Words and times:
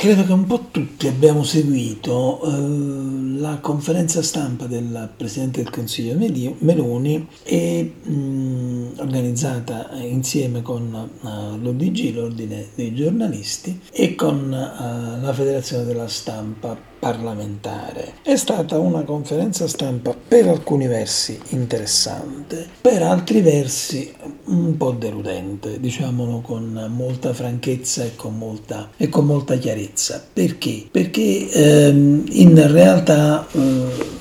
Credo 0.00 0.24
che 0.24 0.32
un 0.32 0.46
po' 0.46 0.68
tutti 0.70 1.08
abbiamo 1.08 1.42
seguito 1.42 2.40
eh, 2.42 3.38
la 3.38 3.58
conferenza 3.58 4.22
stampa 4.22 4.64
del 4.64 5.10
Presidente 5.14 5.62
del 5.62 5.70
Consiglio 5.70 6.16
Meloni 6.60 7.28
e 7.42 7.96
mh, 8.02 8.92
organizzata 8.96 9.90
insieme 9.96 10.62
con 10.62 11.10
uh, 11.20 11.26
eh, 11.26 11.58
l'ODG, 11.58 12.14
l'Ordine 12.14 12.68
dei 12.74 12.94
giornalisti, 12.94 13.78
e 13.92 14.14
con 14.14 14.44
uh, 14.46 15.22
la 15.22 15.32
Federazione 15.34 15.84
della 15.84 16.08
Stampa 16.08 16.89
parlamentare. 17.00 18.12
È 18.22 18.36
stata 18.36 18.78
una 18.78 19.02
conferenza 19.02 19.66
stampa 19.66 20.14
per 20.14 20.46
alcuni 20.46 20.86
versi 20.86 21.40
interessante, 21.48 22.68
per 22.80 23.02
altri 23.02 23.40
versi 23.40 24.14
un 24.44 24.76
po' 24.76 24.92
deludente, 24.92 25.80
diciamolo 25.80 26.40
con 26.40 26.88
molta 26.94 27.32
franchezza 27.32 28.04
e 28.04 28.14
con 28.14 28.36
molta, 28.36 28.90
e 28.96 29.08
con 29.08 29.24
molta 29.24 29.56
chiarezza. 29.56 30.22
Perché? 30.32 30.86
Perché 30.90 31.50
ehm, 31.50 32.24
in 32.28 32.70
realtà... 32.70 33.46
Eh, 33.50 34.18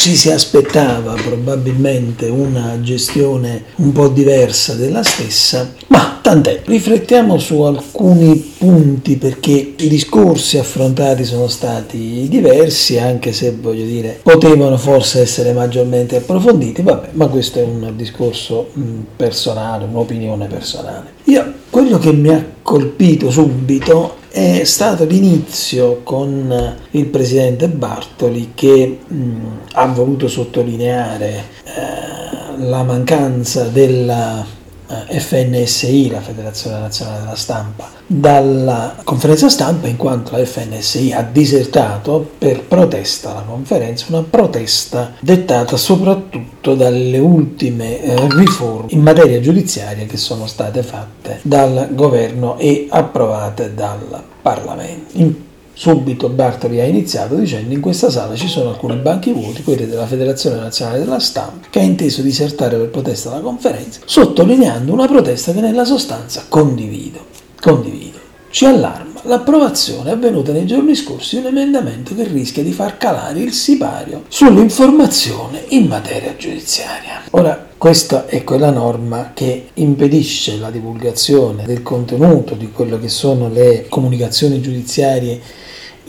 ci 0.00 0.16
si 0.16 0.30
aspettava 0.30 1.12
probabilmente 1.12 2.24
una 2.28 2.80
gestione 2.80 3.64
un 3.76 3.92
po' 3.92 4.08
diversa 4.08 4.72
della 4.72 5.02
stessa, 5.02 5.74
ma 5.88 6.18
tant'è. 6.22 6.62
Riflettiamo 6.64 7.38
su 7.38 7.60
alcuni 7.60 8.54
punti 8.56 9.18
perché 9.18 9.74
i 9.76 9.88
discorsi 9.88 10.56
affrontati 10.56 11.26
sono 11.26 11.48
stati 11.48 12.28
diversi, 12.30 12.96
anche 12.96 13.34
se 13.34 13.54
voglio 13.60 13.84
dire 13.84 14.20
potevano 14.22 14.78
forse 14.78 15.20
essere 15.20 15.52
maggiormente 15.52 16.16
approfonditi, 16.16 16.80
vabbè, 16.80 17.08
ma 17.12 17.26
questo 17.26 17.58
è 17.58 17.62
un 17.62 17.92
discorso 17.94 18.70
personale, 19.14 19.84
un'opinione 19.84 20.46
personale. 20.46 21.12
Io 21.24 21.52
quello 21.68 21.98
che 21.98 22.12
mi 22.14 22.30
ha 22.30 22.42
colpito 22.62 23.30
subito 23.30 24.16
è 24.30 24.62
stato 24.64 25.04
l'inizio 25.04 26.02
con 26.04 26.76
il 26.92 27.06
presidente 27.06 27.68
Bartoli 27.68 28.52
che 28.54 29.00
mh, 29.04 29.46
ha 29.72 29.86
voluto 29.86 30.28
sottolineare 30.28 31.44
eh, 31.64 32.58
la 32.58 32.82
mancanza 32.84 33.64
della 33.64 34.58
FNSI, 35.08 36.10
la 36.10 36.20
Federazione 36.20 36.80
Nazionale 36.80 37.20
della 37.20 37.36
Stampa, 37.36 37.88
dalla 38.06 38.96
conferenza 39.04 39.48
stampa 39.48 39.86
in 39.86 39.96
quanto 39.96 40.36
la 40.36 40.44
FNSI 40.44 41.12
ha 41.12 41.22
disertato 41.22 42.28
per 42.38 42.64
protesta 42.64 43.30
alla 43.30 43.42
conferenza, 43.42 44.06
una 44.08 44.24
protesta 44.28 45.12
dettata 45.20 45.76
soprattutto 45.76 46.74
dalle 46.74 47.18
ultime 47.18 48.02
eh, 48.02 48.28
riforme 48.30 48.90
in 48.90 49.00
materia 49.00 49.40
giudiziaria 49.40 50.06
che 50.06 50.16
sono 50.16 50.46
state 50.46 50.82
fatte 50.82 51.38
dal 51.42 51.90
governo 51.92 52.58
e 52.58 52.86
approvate 52.90 53.74
dal 53.74 54.22
Parlamento. 54.42 55.18
In 55.18 55.48
Subito 55.80 56.28
Bartoli 56.28 56.78
ha 56.78 56.84
iniziato 56.84 57.36
dicendo 57.36 57.72
in 57.72 57.80
questa 57.80 58.10
sala 58.10 58.34
ci 58.34 58.48
sono 58.48 58.68
alcuni 58.68 58.96
banchi 58.96 59.32
vuoti, 59.32 59.62
quelli 59.62 59.86
della 59.86 60.06
Federazione 60.06 60.60
Nazionale 60.60 60.98
della 60.98 61.18
Stampa, 61.18 61.68
che 61.70 61.78
ha 61.78 61.82
inteso 61.82 62.20
disertare 62.20 62.76
per 62.76 62.90
protesta 62.90 63.30
alla 63.30 63.40
conferenza, 63.40 64.00
sottolineando 64.04 64.92
una 64.92 65.06
protesta 65.06 65.54
che 65.54 65.62
nella 65.62 65.86
sostanza 65.86 66.44
condivido. 66.50 67.24
Condivido. 67.58 68.18
Ci 68.50 68.66
allarma 68.66 69.20
l'approvazione 69.22 70.10
avvenuta 70.10 70.52
nei 70.52 70.66
giorni 70.66 70.94
scorsi 70.94 71.36
di 71.36 71.46
un 71.46 71.56
emendamento 71.56 72.14
che 72.14 72.24
rischia 72.24 72.62
di 72.62 72.72
far 72.72 72.98
calare 72.98 73.40
il 73.40 73.54
sipario 73.54 74.24
sull'informazione 74.28 75.64
in 75.68 75.86
materia 75.86 76.36
giudiziaria. 76.36 77.22
Ora, 77.30 77.68
questa 77.78 78.26
è 78.26 78.44
quella 78.44 78.70
norma 78.70 79.30
che 79.32 79.68
impedisce 79.72 80.58
la 80.58 80.70
divulgazione 80.70 81.64
del 81.64 81.82
contenuto 81.82 82.54
di 82.54 82.70
quello 82.70 82.98
che 82.98 83.08
sono 83.08 83.48
le 83.48 83.86
comunicazioni 83.88 84.60
giudiziarie 84.60 85.40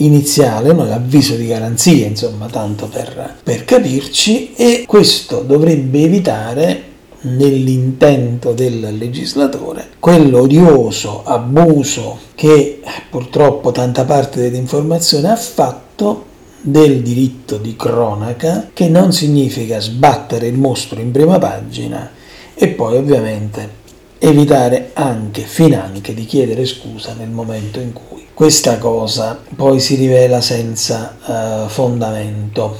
iniziale, 0.05 0.73
no? 0.73 0.85
l'avviso 0.85 1.35
di 1.35 1.47
garanzia, 1.47 2.05
insomma, 2.05 2.47
tanto 2.47 2.87
per, 2.87 3.37
per 3.43 3.65
capirci, 3.65 4.53
e 4.55 4.85
questo 4.87 5.41
dovrebbe 5.41 6.03
evitare 6.03 6.89
nell'intento 7.23 8.51
del 8.53 8.97
legislatore 8.97 9.89
quell'odioso 9.99 11.21
abuso 11.23 12.17
che 12.33 12.79
purtroppo 13.11 13.71
tanta 13.71 14.05
parte 14.05 14.41
dell'informazione 14.41 15.29
ha 15.29 15.35
fatto 15.35 16.25
del 16.61 17.01
diritto 17.01 17.57
di 17.57 17.75
cronaca 17.75 18.69
che 18.73 18.87
non 18.87 19.11
significa 19.13 19.79
sbattere 19.79 20.47
il 20.47 20.57
mostro 20.57 20.99
in 20.99 21.11
prima 21.11 21.37
pagina 21.37 22.09
e 22.53 22.67
poi 22.69 22.97
ovviamente 22.97 23.79
evitare 24.19 24.91
anche, 24.93 25.41
finanche, 25.41 26.13
di 26.13 26.25
chiedere 26.25 26.65
scusa 26.65 27.15
nel 27.17 27.29
momento 27.29 27.79
in 27.79 27.93
cui 27.93 28.20
questa 28.33 28.77
cosa 28.77 29.39
poi 29.55 29.79
si 29.79 29.95
rivela 29.95 30.41
senza 30.41 31.17
uh, 31.25 31.67
fondamento. 31.69 32.77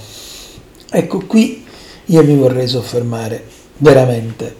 Ecco 0.90 1.26
qui 1.26 1.64
io 2.06 2.24
mi 2.24 2.36
vorrei 2.36 2.68
soffermare 2.68 3.44
veramente 3.78 4.56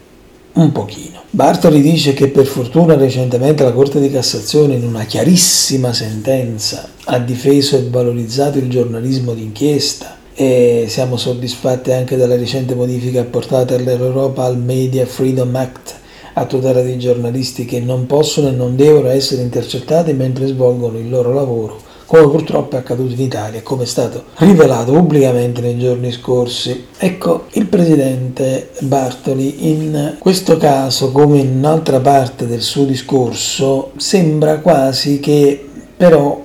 un 0.54 0.72
pochino. 0.72 1.24
Bartoli 1.30 1.82
dice 1.82 2.14
che 2.14 2.28
per 2.28 2.46
fortuna 2.46 2.96
recentemente 2.96 3.64
la 3.64 3.72
Corte 3.72 4.00
di 4.00 4.12
Cassazione 4.12 4.76
in 4.76 4.84
una 4.84 5.06
chiarissima 5.06 5.94
sentenza 5.94 6.90
ha 7.06 7.20
difeso 7.20 7.78
e 7.78 7.88
valorizzato 7.90 8.58
il 8.58 8.70
giornalismo 8.70 9.34
d'inchiesta 9.34 10.18
e 10.34 10.86
siamo 10.88 11.18
soddisfatti 11.18 11.92
anche 11.92 12.16
della 12.16 12.36
recente 12.36 12.76
modifica 12.76 13.22
apportata 13.22 13.76
all'Europa 13.76 14.44
al 14.44 14.58
Media 14.58 15.06
Freedom 15.06 15.56
Act 15.56 16.00
a 16.34 16.46
tutela 16.46 16.82
dei 16.82 16.98
giornalisti 16.98 17.66
che 17.66 17.80
non 17.80 18.06
possono 18.06 18.48
e 18.48 18.52
non 18.52 18.76
devono 18.76 19.10
essere 19.10 19.42
intercettati 19.42 20.14
mentre 20.14 20.48
svolgono 20.48 20.98
il 20.98 21.10
loro 21.10 21.34
lavoro, 21.34 21.80
come 22.06 22.30
purtroppo 22.30 22.76
è 22.76 22.80
accaduto 22.80 23.14
in 23.14 23.22
Italia 23.22 23.60
e 23.60 23.64
come 23.64 23.84
è 23.84 23.86
stato 23.86 24.26
rivelato 24.38 24.92
pubblicamente 24.92 25.62
nei 25.62 25.78
giorni 25.78 26.12
scorsi. 26.12 26.88
Ecco, 26.98 27.46
il 27.54 27.68
presidente 27.68 28.70
Bartoli 28.80 29.70
in 29.70 30.16
questo 30.20 30.58
caso, 30.58 31.12
come 31.12 31.40
in 31.40 31.58
un'altra 31.58 32.00
parte 32.00 32.48
del 32.48 32.62
suo 32.62 32.84
discorso, 32.84 33.92
sembra 33.98 34.60
quasi 34.60 35.20
che 35.20 35.66
però 35.96 36.44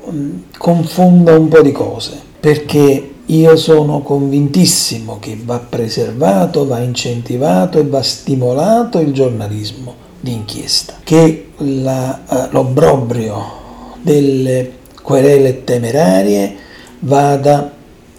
confonda 0.59 1.37
un 1.37 1.49
po' 1.49 1.63
di 1.63 1.73
cose, 1.73 2.21
perché 2.39 3.11
io 3.26 3.56
sono 3.56 4.03
convintissimo 4.03 5.19
che 5.19 5.37
va 5.42 5.59
preservato, 5.59 6.66
va 6.66 6.78
incentivato 6.78 7.78
e 7.78 7.84
va 7.84 8.03
stimolato 8.03 9.00
il 9.00 9.12
giornalismo 9.12 9.94
d'inchiesta, 10.20 11.00
che 11.03 11.48
la, 11.56 12.20
uh, 12.25 12.34
l'obbrobrio 12.50 13.64
delle 14.00 14.72
querele 15.03 15.64
temerarie 15.64 16.54
vada 17.00 17.72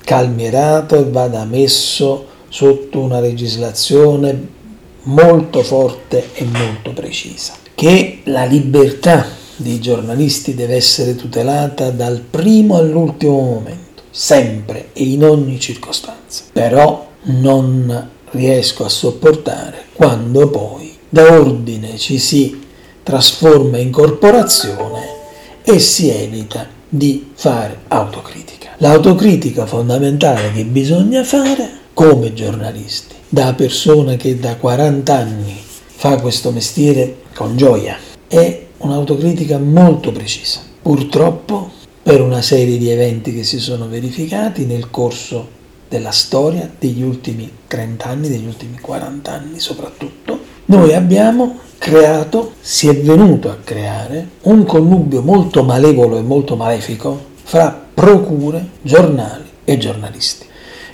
calmierato 0.04 0.96
e 0.98 1.10
vada 1.10 1.46
messo 1.46 2.26
sotto 2.50 3.00
una 3.00 3.20
legislazione 3.20 4.56
molto 5.04 5.64
forte 5.64 6.34
e 6.34 6.44
molto 6.44 6.92
precisa, 6.92 7.54
che 7.76 8.20
la 8.26 8.44
libertà 8.44 9.26
dei 9.56 9.80
giornalisti 9.80 10.54
deve 10.54 10.76
essere 10.76 11.16
tutelata 11.16 11.92
dal 11.92 12.20
primo 12.20 12.76
all'ultimo 12.76 13.40
momento 13.40 13.87
sempre 14.18 14.90
e 14.94 15.04
in 15.04 15.24
ogni 15.24 15.60
circostanza. 15.60 16.46
Però 16.52 17.08
non 17.26 18.10
riesco 18.32 18.84
a 18.84 18.90
sopportare 18.90 19.86
quando 19.94 20.50
poi 20.50 20.98
da 21.08 21.34
ordine 21.34 21.98
ci 21.98 22.18
si 22.18 22.66
trasforma 23.04 23.78
in 23.78 23.92
corporazione 23.92 25.06
e 25.64 25.78
si 25.78 26.10
evita 26.10 26.68
di 26.90 27.32
fare 27.36 27.82
autocritica. 27.90 28.72
L'autocritica 28.78 29.68
fondamentale 29.68 30.52
che 30.52 30.66
bisogna 30.66 31.24
fare 31.24 31.70
come 31.94 32.34
giornalisti, 32.34 33.14
da 33.30 33.54
persona 33.54 34.16
che 34.16 34.40
da 34.40 34.56
40 34.56 35.16
anni 35.16 35.56
fa 35.64 36.18
questo 36.18 36.52
mestiere 36.52 37.18
con 37.36 37.56
gioia, 37.56 37.98
è 38.28 38.66
un'autocritica 38.78 39.60
molto 39.60 40.12
precisa. 40.12 40.62
Purtroppo 40.82 41.77
per 42.08 42.22
una 42.22 42.42
serie 42.42 42.78
di 42.78 42.90
eventi 42.90 43.34
che 43.34 43.44
si 43.44 43.60
sono 43.60 43.90
verificati 43.90 44.64
nel 44.64 44.90
corso 44.90 45.46
della 45.90 46.12
storia 46.12 46.72
degli 46.80 47.02
ultimi 47.02 47.52
30 47.68 48.06
anni, 48.06 48.30
degli 48.30 48.46
ultimi 48.46 48.80
40 48.80 49.30
anni 49.30 49.60
soprattutto, 49.60 50.40
noi 50.68 50.94
abbiamo 50.94 51.58
creato, 51.78 52.54
si 52.62 52.88
è 52.88 52.96
venuto 52.96 53.50
a 53.50 53.58
creare 53.62 54.26
un 54.44 54.64
connubio 54.64 55.22
molto 55.22 55.64
malevolo 55.64 56.18
e 56.18 56.22
molto 56.22 56.56
malefico 56.56 57.20
fra 57.44 57.78
procure, 57.94 58.66
giornali 58.82 59.44
e 59.66 59.78
giornalisti. 59.78 60.46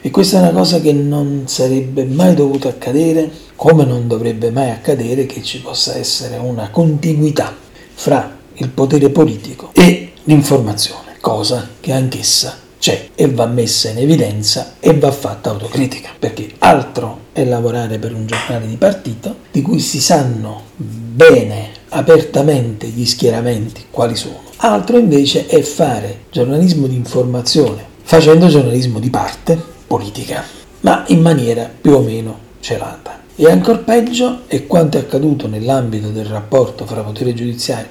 E 0.01 0.09
questa 0.09 0.37
è 0.37 0.41
una 0.41 0.51
cosa 0.59 0.81
che 0.81 0.93
non 0.93 1.43
sarebbe 1.45 2.05
mai 2.05 2.33
dovuta 2.33 2.69
accadere, 2.69 3.29
come 3.55 3.85
non 3.85 4.07
dovrebbe 4.07 4.49
mai 4.49 4.71
accadere 4.71 5.27
che 5.27 5.43
ci 5.43 5.61
possa 5.61 5.95
essere 5.95 6.37
una 6.37 6.71
contiguità 6.71 7.55
fra 7.93 8.35
il 8.55 8.69
potere 8.69 9.09
politico 9.09 9.69
e 9.73 10.02
l'informazione, 10.25 11.17
cosa 11.19 11.67
che 11.79 11.91
anch'essa 11.91 12.57
c'è 12.79 13.09
e 13.15 13.29
va 13.29 13.45
messa 13.45 13.89
in 13.89 13.97
evidenza 13.97 14.75
e 14.79 14.93
va 14.97 15.11
fatta 15.11 15.49
autocritica, 15.49 16.09
perché 16.17 16.51
altro 16.59 17.19
è 17.33 17.43
lavorare 17.43 17.97
per 17.97 18.13
un 18.13 18.25
giornale 18.25 18.67
di 18.67 18.75
partito 18.75 19.37
di 19.51 19.61
cui 19.61 19.79
si 19.79 19.99
sanno 19.99 20.63
bene 20.75 21.69
apertamente 21.89 22.87
gli 22.87 23.05
schieramenti 23.05 23.85
quali 23.89 24.15
sono, 24.15 24.41
altro 24.57 24.97
invece 24.97 25.45
è 25.47 25.61
fare 25.61 26.23
giornalismo 26.31 26.87
di 26.87 26.95
informazione, 26.95 27.85
facendo 28.01 28.47
giornalismo 28.47 28.99
di 28.99 29.09
parte 29.09 29.61
politica, 29.87 30.43
ma 30.81 31.03
in 31.07 31.21
maniera 31.21 31.69
più 31.79 31.93
o 31.93 32.01
meno 32.01 32.39
celata. 32.59 33.21
E 33.35 33.49
ancora 33.49 33.79
peggio 33.79 34.41
è 34.47 34.67
quanto 34.67 34.97
è 34.97 35.01
accaduto 35.01 35.47
nell'ambito 35.47 36.09
del 36.09 36.25
rapporto 36.25 36.85
fra 36.85 37.01
potere 37.01 37.33
giudiziario 37.33 37.87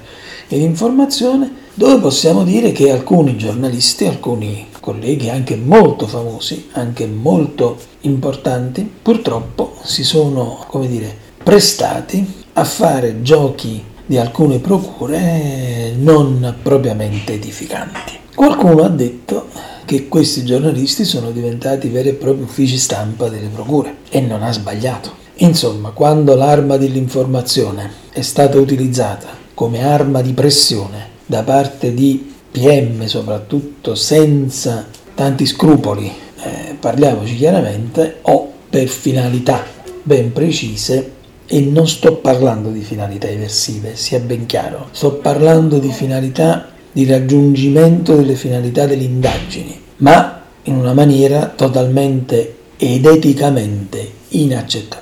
ed 0.53 0.61
informazione, 0.61 1.51
dove 1.73 1.99
possiamo 1.99 2.43
dire 2.43 2.71
che 2.71 2.91
alcuni 2.91 3.37
giornalisti, 3.37 4.05
alcuni 4.05 4.67
colleghi 4.79 5.29
anche 5.29 5.55
molto 5.55 6.07
famosi, 6.07 6.69
anche 6.73 7.07
molto 7.07 7.77
importanti, 8.01 8.89
purtroppo 9.01 9.73
si 9.83 10.03
sono, 10.03 10.63
come 10.67 10.87
dire, 10.87 11.15
prestati 11.43 12.43
a 12.53 12.63
fare 12.63 13.21
giochi 13.21 13.83
di 14.05 14.17
alcune 14.17 14.59
procure 14.59 15.93
non 15.97 16.55
propriamente 16.61 17.33
edificanti. 17.33 18.19
Qualcuno 18.35 18.83
ha 18.83 18.89
detto 18.89 19.47
che 19.85 20.07
questi 20.07 20.43
giornalisti 20.45 21.05
sono 21.05 21.31
diventati 21.31 21.87
veri 21.87 22.09
e 22.09 22.13
propri 22.13 22.43
uffici 22.43 22.77
stampa 22.77 23.29
delle 23.29 23.47
procure 23.47 23.97
e 24.09 24.21
non 24.21 24.43
ha 24.43 24.51
sbagliato. 24.51 25.21
Insomma, 25.37 25.89
quando 25.89 26.35
l'arma 26.35 26.77
dell'informazione 26.77 27.91
è 28.11 28.21
stata 28.21 28.59
utilizzata 28.59 29.32
come 29.53 29.83
arma 29.83 30.21
di 30.21 30.33
pressione 30.33 31.11
da 31.25 31.43
parte 31.43 31.93
di 31.93 32.31
PM 32.51 33.05
soprattutto 33.05 33.95
senza 33.95 34.85
tanti 35.15 35.45
scrupoli, 35.45 36.11
eh, 36.43 36.75
parliamoci 36.79 37.35
chiaramente, 37.35 38.17
o 38.21 38.51
per 38.69 38.87
finalità 38.87 39.63
ben 40.03 40.31
precise, 40.31 41.11
e 41.45 41.59
non 41.61 41.87
sto 41.87 42.15
parlando 42.17 42.69
di 42.69 42.81
finalità 42.81 43.27
eversive, 43.27 43.95
sia 43.95 44.19
ben 44.19 44.45
chiaro, 44.45 44.89
sto 44.91 45.13
parlando 45.13 45.79
di 45.79 45.91
finalità 45.91 46.69
di 46.91 47.05
raggiungimento 47.05 48.15
delle 48.15 48.35
finalità 48.35 48.85
delle 48.85 49.03
indagini, 49.03 49.79
ma 49.97 50.41
in 50.63 50.75
una 50.75 50.93
maniera 50.93 51.47
totalmente 51.55 52.57
ed 52.77 53.05
eticamente 53.05 54.11
inaccettabile. 54.29 55.01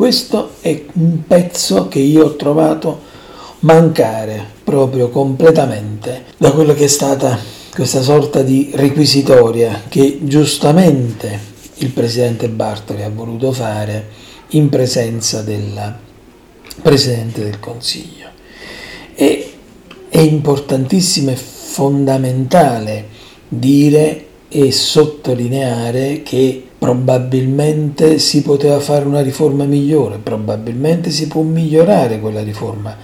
Questo 0.00 0.52
è 0.62 0.84
un 0.94 1.26
pezzo 1.26 1.88
che 1.88 1.98
io 1.98 2.24
ho 2.24 2.36
trovato 2.36 3.02
mancare 3.58 4.42
proprio 4.64 5.10
completamente 5.10 6.24
da 6.38 6.52
quello 6.52 6.72
che 6.72 6.84
è 6.84 6.88
stata 6.88 7.38
questa 7.70 8.00
sorta 8.00 8.40
di 8.40 8.70
requisitoria 8.72 9.82
che 9.90 10.20
giustamente 10.22 11.38
il 11.74 11.90
presidente 11.90 12.48
Bartoli 12.48 13.02
ha 13.02 13.10
voluto 13.10 13.52
fare 13.52 14.08
in 14.52 14.70
presenza 14.70 15.42
del 15.42 15.96
presidente 16.80 17.42
del 17.42 17.60
Consiglio. 17.60 18.28
E 19.14 19.52
è 20.08 20.18
importantissimo 20.18 21.30
e 21.30 21.36
fondamentale 21.36 23.06
dire 23.46 24.24
e 24.48 24.72
sottolineare 24.72 26.22
che 26.22 26.69
probabilmente 26.80 28.18
si 28.18 28.40
poteva 28.40 28.80
fare 28.80 29.04
una 29.04 29.20
riforma 29.20 29.64
migliore, 29.64 30.16
probabilmente 30.16 31.10
si 31.10 31.26
può 31.28 31.42
migliorare 31.42 32.18
quella 32.20 32.42
riforma, 32.42 32.96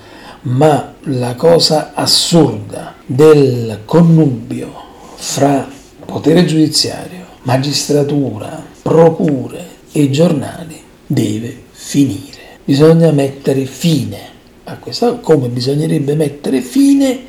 ma 0.45 0.95
la 1.03 1.35
cosa 1.35 1.93
assurda 1.93 2.95
del 3.05 3.81
connubio 3.85 4.73
fra 5.17 5.69
potere 6.07 6.47
giudiziario, 6.47 7.27
magistratura, 7.43 8.65
procure 8.81 9.67
e 9.93 10.09
giornali 10.09 10.81
deve 11.07 11.65
finire. 11.71 12.61
Bisogna 12.65 13.11
mettere 13.11 13.67
fine 13.67 14.19
a 14.65 14.79
questo, 14.79 15.21
come 15.21 15.49
bisognerebbe 15.49 16.15
mettere 16.15 16.63
fine 16.63 17.25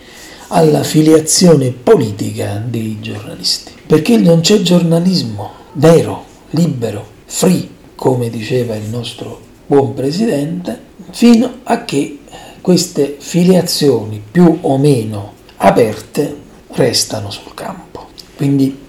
alla 0.47 0.83
filiazione 0.83 1.71
politica 1.71 2.63
dei 2.65 2.99
giornalisti, 3.01 3.73
perché 3.85 4.15
non 4.15 4.39
c'è 4.39 4.61
giornalismo 4.61 5.51
vero 5.73 6.26
libero, 6.51 7.05
free, 7.25 7.67
come 7.95 8.29
diceva 8.29 8.75
il 8.75 8.89
nostro 8.89 9.39
buon 9.65 9.93
presidente, 9.93 10.79
fino 11.11 11.59
a 11.63 11.83
che 11.83 12.19
queste 12.61 13.15
filiazioni 13.19 14.21
più 14.31 14.59
o 14.61 14.77
meno 14.77 15.33
aperte 15.57 16.35
restano 16.73 17.31
sul 17.31 17.53
campo. 17.53 18.07
Quindi 18.35 18.85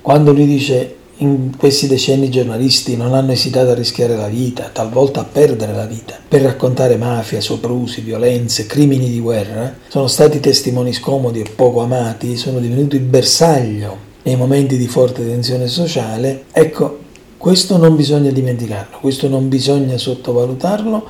quando 0.00 0.32
lui 0.32 0.46
dice 0.46 0.94
in 1.18 1.56
questi 1.56 1.86
decenni 1.86 2.26
i 2.26 2.30
giornalisti 2.30 2.96
non 2.96 3.14
hanno 3.14 3.32
esitato 3.32 3.70
a 3.70 3.74
rischiare 3.74 4.16
la 4.16 4.28
vita, 4.28 4.70
talvolta 4.70 5.20
a 5.20 5.24
perdere 5.24 5.72
la 5.72 5.86
vita, 5.86 6.18
per 6.28 6.42
raccontare 6.42 6.96
mafia, 6.96 7.40
soprusi, 7.40 8.02
violenze, 8.02 8.66
crimini 8.66 9.08
di 9.08 9.18
guerra, 9.18 9.74
sono 9.88 10.08
stati 10.08 10.40
testimoni 10.40 10.92
scomodi 10.92 11.40
e 11.40 11.50
poco 11.56 11.80
amati, 11.80 12.36
sono 12.36 12.58
divenuti 12.58 12.98
bersaglio 12.98 14.05
nei 14.26 14.34
momenti 14.34 14.76
di 14.76 14.88
forte 14.88 15.24
tensione 15.24 15.68
sociale, 15.68 16.46
ecco, 16.50 16.98
questo 17.36 17.76
non 17.76 17.94
bisogna 17.94 18.32
dimenticarlo, 18.32 18.98
questo 18.98 19.28
non 19.28 19.48
bisogna 19.48 19.96
sottovalutarlo, 19.96 21.06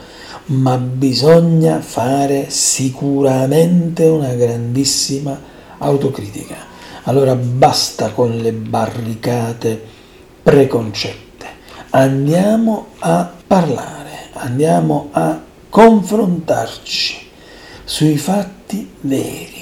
ma 0.47 0.77
bisogna 0.77 1.81
fare 1.81 2.51
sicuramente 2.51 4.05
una 4.05 4.35
grandissima 4.35 5.41
autocritica. 5.79 6.57
Allora 7.05 7.35
basta 7.35 8.11
con 8.11 8.37
le 8.37 8.53
barricate 8.53 9.81
preconcette, 10.43 11.47
andiamo 11.91 12.89
a 12.99 13.33
parlare, 13.47 14.29
andiamo 14.35 15.09
a 15.13 15.41
confrontarci 15.71 17.17
sui 17.83 18.19
fatti 18.19 18.91
veri 19.01 19.56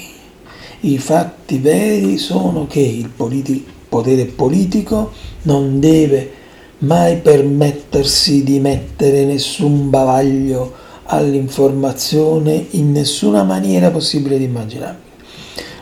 i 0.85 0.97
fatti 0.99 1.57
veri 1.57 2.17
sono 2.17 2.67
che 2.67 2.79
il 2.79 3.09
politi- 3.09 3.65
potere 3.89 4.25
politico 4.25 5.11
non 5.43 5.79
deve 5.79 6.31
mai 6.79 7.17
permettersi 7.17 8.43
di 8.43 8.59
mettere 8.59 9.23
nessun 9.25 9.89
bavaglio 9.89 10.73
all'informazione 11.05 12.67
in 12.71 12.91
nessuna 12.91 13.43
maniera 13.43 13.89
possibile 13.89 14.35
ed 14.35 14.41
immaginabile. 14.41 15.03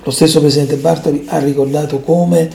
Lo 0.04 0.12
stesso 0.12 0.40
Presidente 0.40 0.76
Bartoli 0.76 1.26
ha 1.28 1.40
ricordato 1.40 2.00
come 2.00 2.50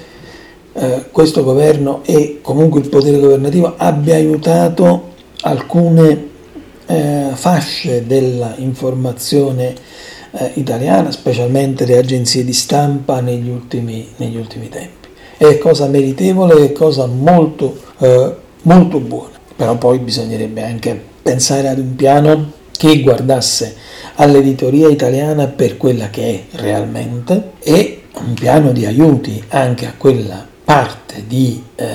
eh, 0.73 1.07
questo 1.11 1.43
governo 1.43 2.03
e 2.05 2.39
comunque 2.43 2.81
il 2.81 2.89
potere 2.89 3.19
governativo 3.19 3.75
abbia 3.77 4.15
aiutato 4.15 5.15
alcune 5.41 6.29
eh, 6.87 7.31
fasce 7.35 8.07
dell'informazione 8.07 9.75
eh, 10.33 10.53
italiana, 10.55 11.11
specialmente 11.11 11.87
le 11.87 11.99
agenzie 11.99 12.45
di 12.45 12.53
stampa 12.53 13.21
negli 13.21 13.49
ultimi, 13.49 14.09
negli 14.17 14.37
ultimi 14.37 14.69
tempi. 14.69 15.09
È 15.37 15.59
cosa 15.59 15.87
meritevole, 15.87 16.65
è 16.65 16.73
cosa 16.73 17.07
molto, 17.07 17.79
eh, 17.99 18.35
molto 18.63 18.99
buona, 18.99 19.39
però 19.55 19.77
poi 19.77 19.99
bisognerebbe 19.99 20.63
anche 20.65 21.01
pensare 21.23 21.69
ad 21.69 21.79
un 21.79 21.95
piano 21.95 22.53
che 22.77 23.01
guardasse 23.01 23.75
all'editoria 24.17 24.89
italiana 24.89 25.47
per 25.47 25.77
quella 25.77 26.11
che 26.11 26.47
è 26.51 26.57
realmente 26.57 27.53
e 27.61 28.03
un 28.21 28.35
piano 28.35 28.73
di 28.73 28.87
aiuti 28.87 29.43
anche 29.49 29.87
a 29.87 29.95
quella 29.97 30.47
parte 30.65 31.25
di 31.27 31.63
eh, 31.77 31.87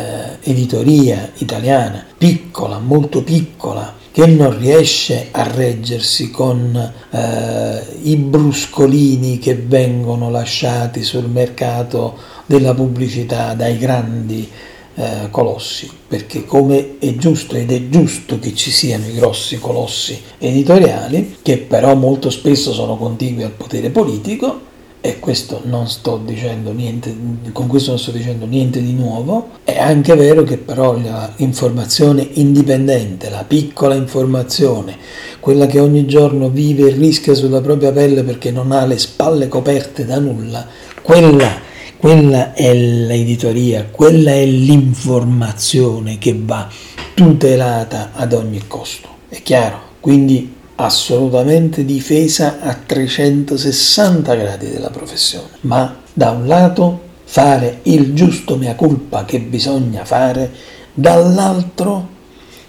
editoria 0.42 1.30
italiana 1.38 2.04
piccola, 2.18 2.80
molto 2.80 3.22
piccola, 3.24 3.94
che 4.14 4.28
non 4.28 4.56
riesce 4.60 5.30
a 5.32 5.42
reggersi 5.42 6.30
con 6.30 6.94
eh, 7.10 7.82
i 8.04 8.16
bruscolini 8.16 9.40
che 9.40 9.56
vengono 9.56 10.30
lasciati 10.30 11.02
sul 11.02 11.28
mercato 11.28 12.16
della 12.46 12.76
pubblicità 12.76 13.56
dai 13.56 13.76
grandi 13.80 14.48
eh, 14.94 15.30
colossi, 15.32 15.90
perché 16.08 16.46
come 16.46 17.00
è 17.00 17.16
giusto 17.16 17.56
ed 17.56 17.72
è 17.72 17.90
giusto 17.90 18.38
che 18.38 18.54
ci 18.54 18.70
siano 18.70 19.08
i 19.08 19.16
grossi 19.16 19.58
colossi 19.58 20.22
editoriali, 20.38 21.38
che 21.42 21.58
però 21.58 21.96
molto 21.96 22.30
spesso 22.30 22.72
sono 22.72 22.96
contigui 22.98 23.42
al 23.42 23.50
potere 23.50 23.90
politico, 23.90 24.73
e 25.06 25.20
questo 25.20 25.60
non 25.66 25.90
sto 25.90 26.22
dicendo 26.24 26.72
niente, 26.72 27.14
con 27.52 27.68
questo 27.68 27.90
non 27.90 28.00
sto 28.00 28.12
dicendo 28.12 28.46
niente 28.46 28.82
di 28.82 28.94
nuovo, 28.94 29.50
è 29.66 29.78
anche 29.78 30.16
vero 30.16 30.44
che 30.44 30.56
però 30.56 30.96
l'informazione 30.96 32.26
indipendente, 32.36 33.30
la 33.30 33.44
piccola 33.46 33.96
informazione, 33.96 34.96
quella 35.42 35.66
che 35.66 35.82
ogni 35.82 36.06
giorno 36.06 36.48
vive 36.48 36.88
e 36.88 36.94
rischia 36.94 37.34
sulla 37.34 37.60
propria 37.60 37.92
pelle 37.92 38.24
perché 38.24 38.50
non 38.50 38.72
ha 38.72 38.86
le 38.86 38.98
spalle 38.98 39.50
coperte 39.50 40.06
da 40.06 40.20
nulla, 40.20 40.66
quella, 41.02 41.52
quella 41.98 42.54
è 42.54 42.74
l'editoria, 42.74 43.86
quella 43.92 44.32
è 44.32 44.46
l'informazione 44.46 46.18
che 46.18 46.40
va 46.42 46.70
tutelata 47.14 48.12
ad 48.14 48.32
ogni 48.32 48.62
costo. 48.68 49.10
È 49.28 49.42
chiaro? 49.42 49.82
Quindi 50.00 50.62
assolutamente 50.76 51.86
difesa 51.86 52.60
a 52.60 52.74
360 52.74 54.36
gradi 54.36 54.70
della 54.70 54.90
professione, 54.90 55.58
ma 55.62 56.02
da 56.14 56.32
un 56.32 56.48
lato 56.48 57.02
fare 57.26 57.80
il 57.84 58.14
giusto 58.14 58.58
mea 58.58 58.76
culpa 58.76 59.26
che 59.26 59.40
bisogna 59.40 60.06
fare, 60.06 60.52
dall'altro 60.94 62.10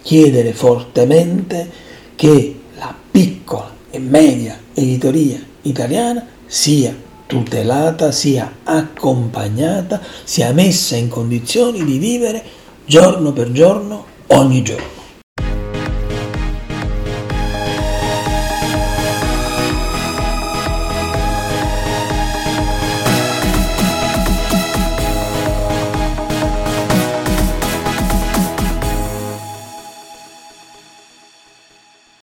chiedere 0.02 0.52
fortemente 0.52 1.70
che 2.14 2.60
la 2.76 2.94
piccola 3.10 3.70
e 3.90 3.98
media 3.98 4.58
editoria 4.74 5.38
italiana 5.62 6.26
sia 6.46 6.94
tutelata, 7.26 8.12
sia 8.12 8.50
accompagnata, 8.64 10.00
sia 10.24 10.52
messa 10.52 10.96
in 10.96 11.08
condizioni 11.08 11.84
di 11.84 11.98
vivere 11.98 12.42
giorno 12.84 13.32
per 13.32 13.50
giorno, 13.50 14.04
ogni 14.28 14.62
giorno. 14.62 15.03